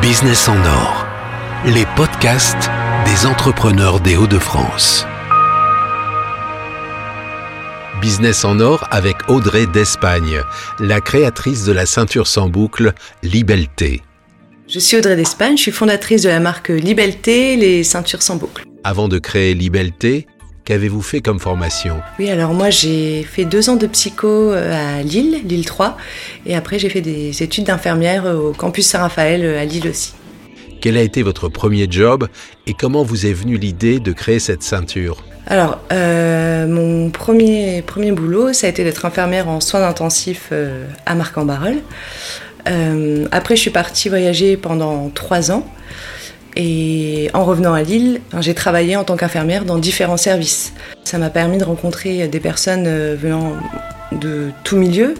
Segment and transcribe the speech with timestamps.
[0.00, 1.06] Business en or,
[1.66, 2.68] les podcasts
[3.04, 5.06] des entrepreneurs des Hauts-de-France.
[8.00, 10.40] Business en or avec Audrey d'Espagne,
[10.80, 12.92] la créatrice de la ceinture sans boucle
[13.22, 14.02] Libelté.
[14.68, 18.64] Je suis Audrey d'Espagne, je suis fondatrice de la marque Libelté, les ceintures sans boucle.
[18.82, 20.26] Avant de créer Libelté,
[20.72, 25.02] Qu'avez-vous fait comme formation Oui, alors moi j'ai fait deux ans de psycho euh, à
[25.02, 25.98] Lille, Lille 3,
[26.46, 30.14] et après j'ai fait des études d'infirmière au campus Saint-Raphaël euh, à Lille aussi.
[30.80, 32.26] Quel a été votre premier job
[32.66, 38.12] et comment vous est venue l'idée de créer cette ceinture Alors, euh, mon premier, premier
[38.12, 40.54] boulot, ça a été d'être infirmière en soins intensifs
[41.04, 41.82] à Marc-en-Barœul.
[43.30, 45.66] après, je suis partie voyager pendant trois ans.
[46.56, 50.72] Et en revenant à Lille, j'ai travaillé en tant qu'infirmière dans différents services.
[51.04, 53.54] Ça m'a permis de rencontrer des personnes euh, venant
[54.12, 55.14] de tout milieu,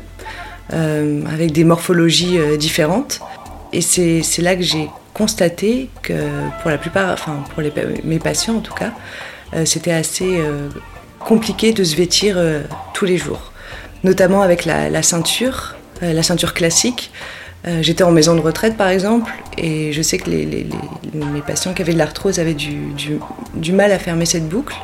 [0.73, 3.21] euh, avec des morphologies euh, différentes.
[3.73, 6.13] Et c'est là que j'ai constaté que
[6.61, 7.63] pour la plupart, enfin pour
[8.05, 8.93] mes patients en tout cas,
[9.65, 10.41] c'était assez
[11.21, 12.39] compliqué de se vêtir
[12.93, 13.53] tous les jours.
[14.05, 17.11] Notamment avec la ceinture, la ceinture classique.
[17.67, 20.67] Euh, j'étais en maison de retraite par exemple, et je sais que les,
[21.15, 22.93] mes patients qui avaient de l'arthrose avaient du,
[23.55, 24.77] du, mal à fermer cette boucle.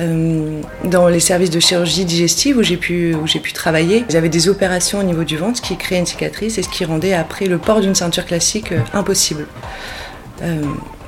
[0.00, 4.48] Euh, dans les services de chirurgie digestive où j'ai pu, où pu travailler, j'avais des
[4.48, 7.58] opérations au niveau du ventre, qui créait une cicatrice et ce qui rendait après le
[7.58, 9.46] port d'une ceinture classique euh, impossible.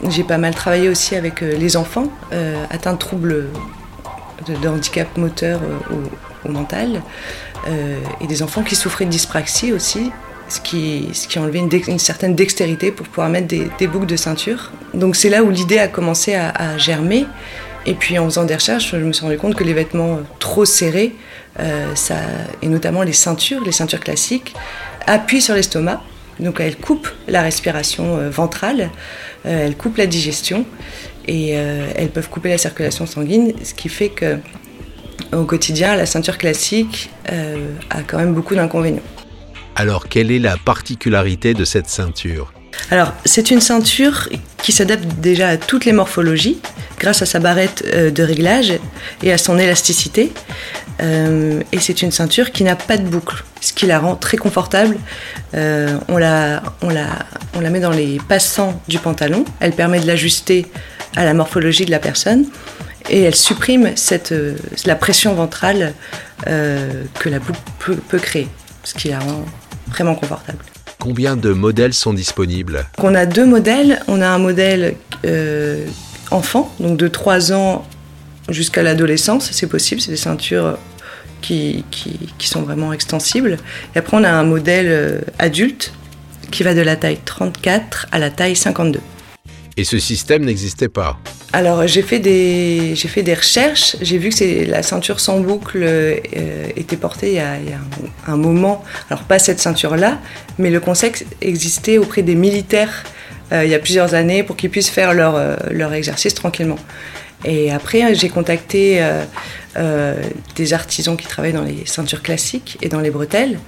[0.09, 2.09] j'ai pas mal travaillé aussi avec les enfants
[2.71, 3.49] atteints de troubles
[4.47, 5.61] de, handicap moteur
[6.47, 7.03] ou mental,
[8.21, 10.11] et des enfants qui souffraient de dyspraxie aussi,
[10.49, 14.73] ce qui, ce qui enlevait une, certaine dextérité pour pouvoir mettre des, boucles de ceinture.
[14.95, 17.27] Donc c'est là où l'idée a commencé à, germer.
[17.85, 20.65] Et puis en faisant des recherches, je me suis rendu compte que les vêtements trop
[20.65, 21.15] serrés,
[21.61, 21.95] euh,
[22.61, 24.55] et notamment les ceintures, les ceintures classiques,
[25.07, 26.03] appuient sur l'estomac.
[26.41, 28.91] Donc elles coupent la respiration euh, ventrale,
[29.47, 30.67] euh, elles coupent la digestion
[31.29, 34.39] et elles peuvent couper la circulation sanguine, ce qui fait que
[35.33, 37.11] au quotidien, la ceinture classique
[37.91, 39.03] a quand même beaucoup d'inconvénients.
[39.77, 42.53] Alors, quelle est la particularité de cette ceinture
[42.91, 44.29] alors, c'est une ceinture
[44.63, 46.59] qui s'adapte déjà à toutes les morphologies
[46.99, 48.75] grâce à sa barrette euh, de réglage
[49.23, 50.33] et à son élasticité.
[51.03, 54.37] Euh, et c'est une ceinture qui n'a pas de boucle, ce qui la rend très
[54.37, 54.97] confortable.
[55.55, 56.63] Euh, on, la,
[57.55, 59.45] met dans les passants du pantalon.
[59.61, 60.67] Elle permet de l'ajuster
[61.17, 62.47] à la morphologie de la personne
[63.11, 64.35] et elle supprime cette,
[64.85, 65.95] la pression ventrale
[66.45, 68.49] que la boucle peut, peut créer,
[68.85, 69.45] ce qui la rend
[69.89, 70.59] vraiment confortable.
[70.99, 74.01] Combien de modèles sont disponibles On a deux modèles.
[74.09, 75.87] On a un modèle euh,
[76.31, 77.87] enfant, donc de 3 ans
[78.49, 80.79] jusqu'à l'adolescence, c'est possible, c'est des ceintures
[81.43, 83.59] qui, qui, sont vraiment extensibles.
[83.95, 85.93] Et après, on a un modèle euh, adulte
[86.51, 89.01] qui va de la taille 34 à la taille 52.
[89.77, 91.19] Et ce système n'existait pas
[91.53, 93.97] alors j'ai fait des j'ai fait des recherches.
[94.03, 96.17] J'ai vu que la ceinture sans boucle euh,
[96.77, 97.57] était portée il y, a,
[98.27, 98.85] un, moment.
[99.09, 100.19] Alors pas cette ceinture là,
[100.59, 103.05] mais le concept existait auprès des militaires
[103.53, 106.79] euh, il y a plusieurs années pour qu'ils puissent faire leur euh, leur exercice tranquillement.
[107.45, 109.03] Et après j'ai contacté
[110.57, 113.61] des artisans qui travaillent dans les ceintures classiques et dans les bretelles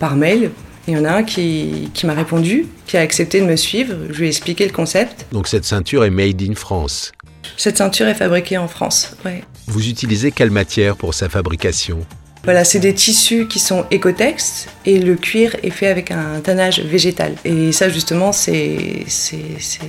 [0.00, 0.50] par mail
[0.88, 3.94] il y en a un qui, m'a répondu, qui a accepté de me suivre.
[4.10, 5.26] Je lui ai expliqué le concept.
[5.32, 7.12] Donc cette ceinture est made in France
[7.56, 9.42] Cette ceinture est fabriquée en France, oui.
[9.68, 12.04] Vous utilisez quelle matière pour sa fabrication?
[12.44, 16.80] Voilà, c'est des tissus qui sont écotex et le cuir est fait avec un tannage
[16.80, 17.36] végétal.
[17.44, 19.06] Et ça, justement, c'est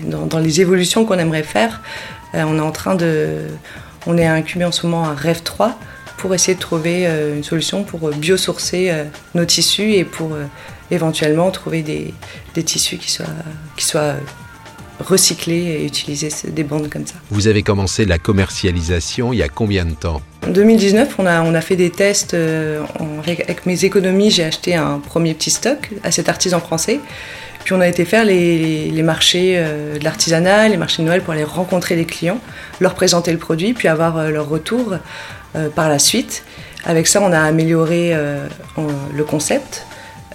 [0.03, 1.81] dans, dans, les évolutions qu'on aimerait faire.
[2.35, 3.47] Euh, on est en train de.
[4.05, 5.79] On est incubé en ce moment un Rêve 3
[6.23, 8.93] pour essayer de trouver euh, une solution pour euh, biosourcer
[9.35, 10.37] nos tissus et pour
[10.89, 13.25] éventuellement trouver des, tissus qui soient,
[13.75, 14.15] qui soient
[14.99, 17.15] recyclés et utiliser des bandes comme ça.
[17.29, 20.21] Vous avez commencé la commercialisation il y a combien de temps?
[20.45, 22.33] En 2019, on a, on a fait des tests.
[22.33, 22.83] Euh,
[23.19, 26.99] avec, mes économies, j'ai acheté un premier petit stock à cet artisan français.
[27.63, 31.33] Puis on a été faire les, marchés euh, de l'artisanat, les marchés de Noël pour
[31.33, 32.39] aller rencontrer les clients,
[32.81, 34.95] leur présenter le produit, puis avoir euh, leur retour
[35.75, 36.43] par la suite.
[36.85, 38.13] Avec ça, on a amélioré
[38.77, 39.85] le concept,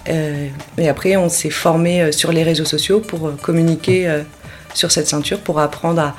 [0.07, 4.23] euh, et après, on s'est formé euh, sur les réseaux sociaux pour euh, communiquer
[4.73, 6.15] sur cette ceinture, pour apprendre à,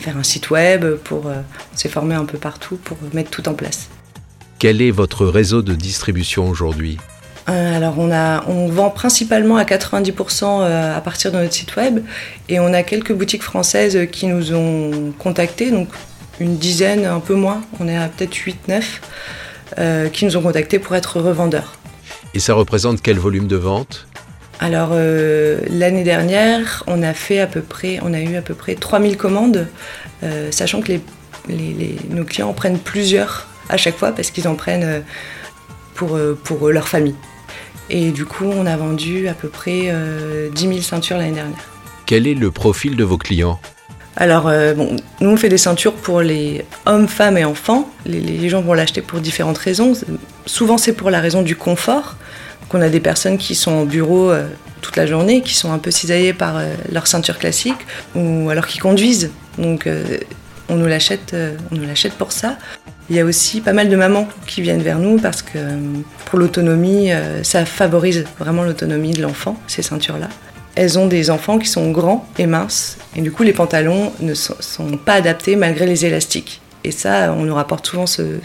[0.00, 3.54] faire un site web, pour on s'est formé un peu partout pour mettre tout en
[3.54, 3.88] place.
[4.58, 6.98] Quel est votre réseau de distribution aujourd'hui?
[7.46, 12.00] Alors on, a, on vend principalement à 90% à partir de notre site web
[12.50, 15.88] et on a quelques boutiques françaises qui nous ont contactés, donc
[16.40, 20.96] une dizaine, un peu moins, on est à peut-être 8-9, qui nous ont contactés pour
[20.96, 21.74] être revendeurs.
[22.34, 24.06] Et ça représente quel volume de vente?
[24.60, 28.74] Alors l'année dernière, on a fait à peu près, on a eu à peu près
[28.74, 29.68] 3000 commandes,
[30.50, 30.94] sachant que
[32.10, 35.04] nos clients en prennent plusieurs à chaque fois parce qu'ils en prennent
[35.94, 37.14] pour, pour leur famille.
[37.90, 39.94] Et du coup, on a vendu à peu près
[40.52, 41.68] 10 000 ceintures l'année dernière.
[42.04, 43.60] Quel est le profil de vos clients?
[44.20, 47.88] Alors, euh, nous, on fait des ceintures pour les hommes, femmes et enfants.
[48.04, 49.92] Les, gens vont l'acheter pour différentes raisons.
[50.44, 52.16] Souvent, c'est pour la raison du confort.
[52.68, 54.48] qu'on a des personnes qui sont au bureau euh,
[54.80, 57.78] toute la journée, qui sont un peu cisaillées par euh, leur ceinture classique,
[58.16, 59.30] ou alors qui conduisent.
[59.56, 59.88] Donc,
[60.68, 61.34] on nous l'achète,
[61.72, 62.58] on nous l'achète pour ça.
[63.10, 65.58] Il y a aussi pas mal de mamans qui viennent vers nous parce que
[66.26, 67.10] pour l'autonomie,
[67.42, 70.28] ça favorise vraiment l'autonomie de l'enfant, ces ceintures-là
[70.78, 72.98] elles ont des enfants qui sont grands et minces.
[73.16, 74.54] Et du coup, les pantalons ne sont,
[75.04, 76.60] pas adaptés malgré les élastiques.
[76.84, 78.38] Et ça, on nous rapporte souvent ce,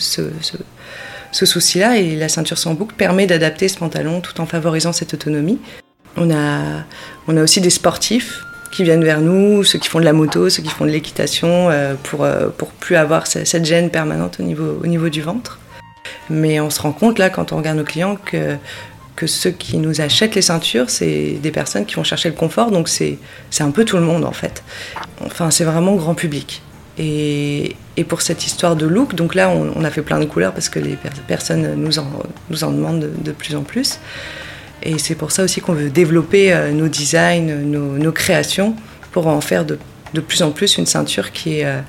[1.31, 1.99] souci-là.
[1.99, 5.59] Et la ceinture sans boucle permet d'adapter ce pantalon tout en favorisant cette autonomie.
[6.17, 6.85] On a,
[7.39, 8.39] aussi des sportifs
[8.71, 11.69] qui viennent vers nous, ceux qui font de la moto, ceux qui font de l'équitation,
[11.69, 15.59] euh, pour, euh, pour plus avoir cette gêne permanente au niveau, au niveau du ventre.
[16.31, 18.57] Mais on se rend compte là, quand on regarde nos clients, que
[19.15, 22.71] que ceux qui nous achètent les ceintures, c'est des personnes qui vont chercher le confort,
[22.71, 23.17] donc c'est
[23.59, 24.63] un peu tout le monde en fait.
[25.23, 26.61] Enfin, c'est vraiment grand public.
[26.97, 30.53] Et, et, pour cette histoire de look, donc là, on, a fait plein de couleurs
[30.53, 30.95] parce que les
[31.27, 32.07] personnes nous en,
[32.51, 33.97] nous en demandent de, plus en plus.
[34.83, 38.75] Et c'est pour ça aussi qu'on veut développer euh, nos designs, nos, nos, créations,
[39.11, 39.79] pour en faire de,
[40.13, 41.83] de, plus en plus une ceinture qui est...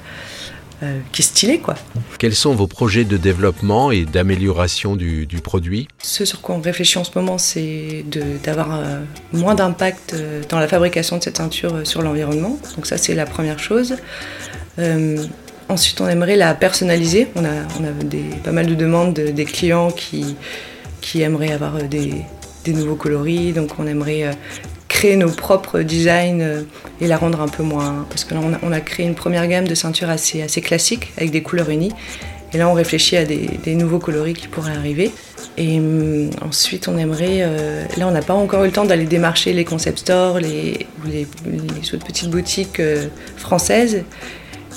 [0.85, 1.59] Euh, qui est stylé.
[1.59, 1.77] Quoi.
[2.19, 5.89] Quels sont vos projets de développement et d'amélioration du, produit?
[6.03, 8.05] Ce sur quoi on réfléchit en ce moment, c'est
[8.43, 9.01] d'avoir euh,
[9.33, 12.59] moins d'impact euh, dans la fabrication de cette ceinture sur l'environnement.
[12.77, 13.97] Donc ça, c'est la première chose.
[15.69, 17.29] ensuite, on aimerait la personnaliser.
[17.35, 20.37] On a, on a des, pas mal de demandes des clients qui,
[21.01, 22.13] qui aimeraient avoir des,
[22.65, 23.53] des nouveaux coloris.
[23.53, 24.31] Donc on aimerait
[25.13, 26.63] nos propres designs euh,
[27.01, 28.07] et la rendre un peu moins.
[28.09, 31.31] Parce que là, on a, créé une première gamme de ceintures assez, assez classique avec
[31.31, 31.93] des couleurs unies.
[32.53, 35.11] Et là, on réfléchit à des, nouveaux coloris qui pourraient arriver.
[35.59, 37.41] Et hum, ensuite, on aimerait.
[37.41, 40.87] Euh, là, on n'a pas encore eu le temps d'aller démarcher les concept stores, les,
[41.07, 41.27] les,
[41.95, 44.05] autres petites boutiques euh, françaises.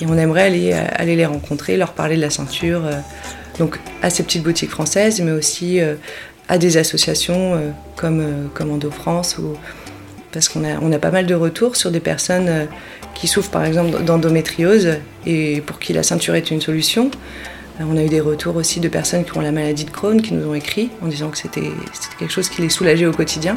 [0.01, 2.83] Et on aimerait aller, aller les rencontrer, leur parler de la ceinture.
[3.57, 5.79] donc, à ces petites boutiques françaises, mais aussi
[6.47, 8.21] à des associations comme,
[8.59, 9.57] Endo France ou
[10.31, 12.65] parce qu'on a, on a pas mal de retours sur des personnes euh,
[13.13, 17.09] qui souffrent par exemple d'endométriose et pour qui la ceinture est une solution.
[17.79, 20.21] Euh, on a eu des retours aussi de personnes qui ont la maladie de Crohn
[20.21, 21.71] qui nous ont écrit en disant que c'était
[22.19, 23.55] quelque chose qui les soulageait au quotidien.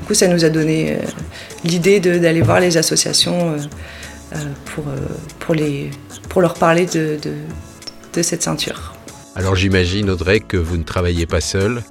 [0.00, 0.96] Du coup, ça nous a donné euh,
[1.64, 3.56] l'idée d'aller voir les associations
[4.74, 8.91] pour, leur parler de cette ceinture.
[9.34, 11.82] Alors j'imagine, Audrey, que vous ne travaillez pas seul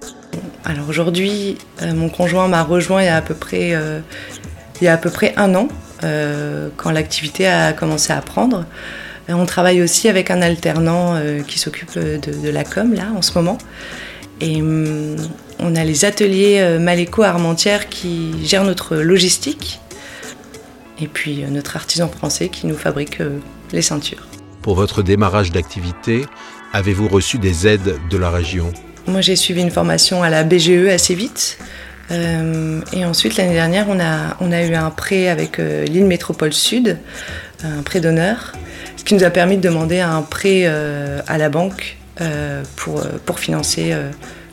[0.63, 3.99] alors aujourd'hui, euh, mon conjoint m'a rejoint il y a à peu près, euh,
[4.79, 5.67] il y a à peu près un an,
[6.03, 8.65] euh, quand l'activité a commencé à prendre.
[9.27, 13.57] on travaille aussi avec un alternant qui s'occupe de, la com là en ce moment.
[14.39, 15.15] Et hum,
[15.59, 19.79] on a les ateliers Maléco Armentières qui gèrent notre logistique.
[20.99, 23.19] Et puis notre artisan français qui nous fabrique
[23.71, 24.27] les ceintures.
[24.61, 26.25] Pour votre démarrage d'activité,
[26.73, 28.71] avez-vous reçu des aides de la région
[29.07, 31.57] moi, j'ai suivi une formation à la BGE assez vite.
[32.11, 36.05] Euh, et ensuite, l'année dernière, on a, on a eu un prêt avec euh, l'île
[36.05, 36.97] Métropole Sud,
[37.63, 38.53] un prêt d'honneur,
[38.97, 41.97] ce qui nous a permis de demander un prêt euh, à la banque
[42.75, 43.95] pour, pour financer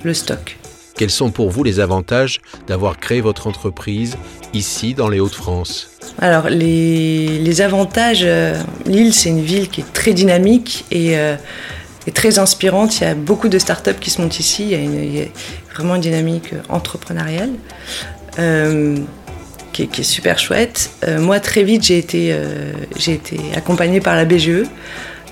[0.02, 0.56] le stock.
[0.96, 4.16] Quels sont pour vous les avantages d'avoir créé votre entreprise
[4.54, 5.90] ici dans les Hauts-de-France?
[6.18, 8.26] Alors les, les avantages,
[8.86, 11.14] Lille c'est une ville qui est très dynamique et
[12.10, 13.00] très inspirante.
[13.00, 14.68] Il y a beaucoup de startups qui se montent ici.
[14.70, 15.24] Il y a,
[15.74, 17.50] vraiment une dynamique entrepreneuriale
[18.38, 18.96] euh,
[19.72, 20.90] qui, est, super chouette.
[21.06, 24.64] Euh, moi, très vite, j'ai été, euh, j'ai été accompagnée par la BGE.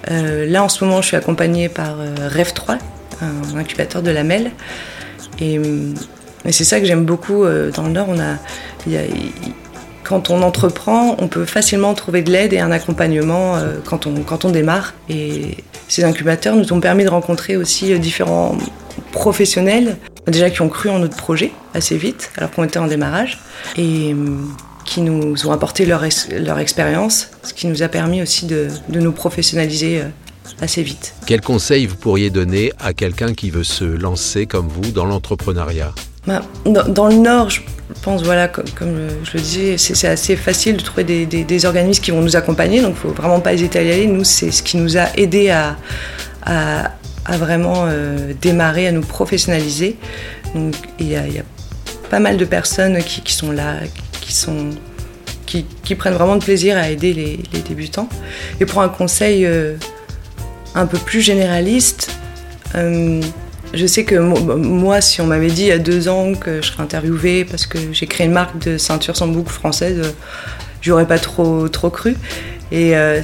[0.08, 1.96] là, en ce moment, je suis accompagnée par
[2.28, 2.78] Rêve 3,
[3.22, 4.22] un incubateur de la.
[5.40, 5.60] Et,
[6.50, 8.06] c'est ça que j'aime beaucoup dans le Nord.
[8.08, 8.36] On a,
[10.04, 14.94] quand on entreprend, on peut facilement trouver de l'aide et un accompagnement quand, on, démarre.
[15.88, 18.56] Ces incubateurs nous ont permis de rencontrer aussi euh, différents
[19.12, 23.38] professionnels, déjà qui ont cru en notre projet assez vite, alors qu'on était en démarrage,
[23.76, 24.38] et euh,
[24.84, 29.12] qui nous ont apporté leur, expérience, ce qui nous a permis aussi de, de nous
[29.12, 30.08] professionnaliser euh,
[30.60, 31.14] assez vite.
[31.26, 35.92] Quel conseil vous pourriez donner à quelqu'un qui veut se lancer comme vous dans l'entrepreneuriat?
[36.26, 37.60] Bah, dans, le Nord, je
[38.02, 42.20] pense, voilà, comme, je le disais, c'est assez facile de trouver des, organismes qui vont
[42.20, 44.06] nous accompagner, donc il ne faut vraiment pas hésiter à y aller.
[44.06, 45.76] Nous, c'est ce qui nous a aidé à,
[47.28, 49.96] vraiment euh, démarrer, à nous professionnaliser.
[50.54, 51.22] Donc il y a,
[52.10, 53.74] pas mal de personnes qui, sont là,
[54.20, 54.70] qui, sont,
[55.46, 58.08] qui, prennent vraiment de plaisir à aider les, débutants.
[58.60, 59.46] Et pour un conseil
[60.74, 62.10] un peu plus généraliste,
[63.74, 66.68] je sais que moi, si on m'avait dit il y a deux ans que je
[66.68, 70.10] serais interviewée parce que j'ai créé une marque de ceinture sans boucle française, euh,
[70.80, 72.16] j'aurais pas trop, trop cru.
[72.72, 73.20] Et euh,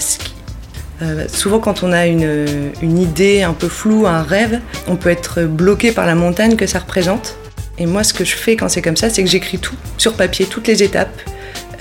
[1.01, 5.43] euh, souvent, quand on a une, idée un peu floue, un rêve, on peut être
[5.43, 7.37] bloqué par la montagne que ça représente.
[7.79, 10.15] Et moi, ce que je fais quand c'est comme ça, c'est que j'écris tout sur
[10.15, 11.21] papier, toutes les étapes.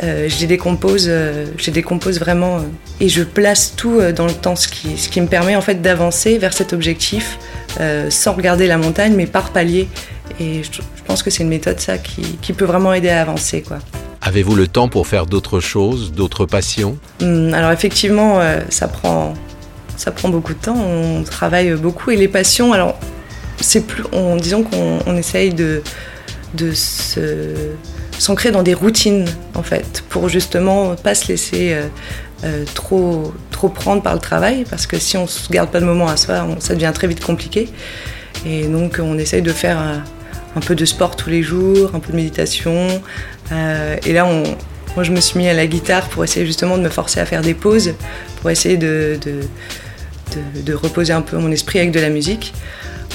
[0.01, 2.61] je les décompose, je les décompose vraiment
[2.99, 5.81] et je place tout dans le temps, ce qui, ce qui me permet en fait
[5.81, 7.37] d'avancer vers cet objectif
[7.79, 9.87] euh, sans regarder la montagne, mais par palier.
[10.39, 13.61] Et je, pense que c'est une méthode ça qui, peut vraiment aider à avancer.
[13.61, 13.79] Quoi.
[14.21, 16.97] Avez-vous le temps pour faire d'autres choses, d'autres passions?
[17.21, 19.33] Hum, Alors effectivement, euh, ça, prend,
[19.97, 22.11] ça prend beaucoup de temps, on travaille beaucoup.
[22.11, 22.97] Et les passions, alors
[23.59, 25.81] c'est plus, on, disons qu'on essaye de,
[26.55, 26.71] de
[28.17, 29.25] s'ancrer dans des routines
[29.55, 31.87] en fait, pour justement pas se laisser euh,
[32.43, 35.85] euh, trop, trop prendre par le travail, parce que si on ne garde pas de
[35.85, 37.69] moment à soi, ça devient très vite compliqué.
[38.45, 42.11] Et donc on essaye de faire un, peu de sport tous les jours, un peu
[42.11, 42.87] de méditation.
[43.51, 44.25] Euh, et là,
[44.95, 47.25] moi je me suis mis à la guitare pour essayer justement de me forcer à
[47.25, 47.93] faire des pauses,
[48.41, 52.53] pour essayer de, de, de, reposer un peu mon esprit avec de la musique.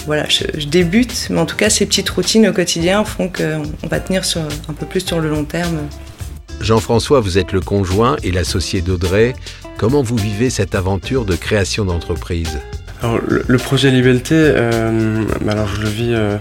[0.06, 3.98] Voilà, je, débute, mais en tout cas, ces petites routines au quotidien font qu'on va
[3.98, 4.22] tenir
[4.68, 5.80] un peu plus sur le long terme.
[6.60, 9.34] Jean-François, vous êtes le conjoint et l'associé d'Audrey.
[9.78, 12.58] Comment vous vivez cette aventure de création d'entreprise?
[13.02, 16.38] Alors, le, projet Liberté, euh, bah, alors je le vis, euh,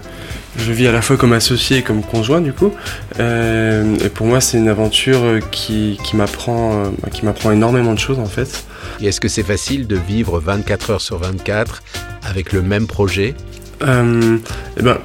[0.56, 2.72] je vis à la fois comme associé et comme conjoint du coup.
[3.20, 8.18] Euh, et pour moi, c'est une aventure qui, qui m'apprend, qui m'apprend énormément de choses
[8.18, 8.64] en fait.
[9.00, 11.82] Et est-ce que c'est facile de vivre 24 heures sur 24
[12.22, 13.34] avec le même projet?
[13.82, 14.98] Eh ben,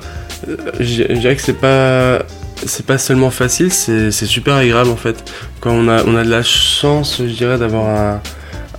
[0.79, 2.23] je dirais que c'est pas
[2.65, 5.31] c'est pas seulement facile, c'est super agréable en fait.
[5.59, 8.21] Quand on a, on a de la chance, je dirais, d'avoir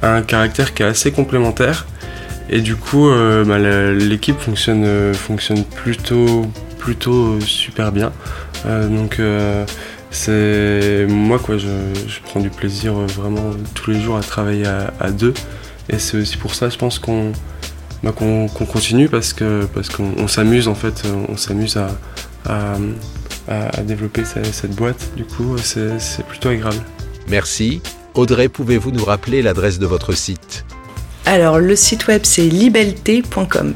[0.03, 1.87] un, caractère qui est assez complémentaire.
[2.51, 6.47] Et du coup, euh, bah, l'équipe fonctionne, euh, fonctionne plutôt,
[6.79, 8.13] plutôt super bien.
[8.67, 9.21] Euh, donc,
[10.11, 11.69] c'est moi, quoi, je,
[12.25, 15.35] prends du plaisir vraiment tous les jours à travailler à, deux.
[15.89, 17.33] Et c'est aussi pour ça, je pense qu'on
[18.03, 21.89] bah, qu'on continue parce que parce qu'on s'amuse en fait, on s'amuse à,
[23.85, 25.11] développer cette, boîte.
[25.17, 26.83] Du coup, c'est plutôt agréable.
[27.29, 27.81] Merci.
[28.15, 30.65] Audrey, pouvez-vous nous rappeler l'adresse de votre site?
[31.25, 33.75] Alors, le site web, c'est libelté.com.